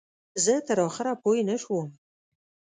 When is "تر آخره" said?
0.67-1.11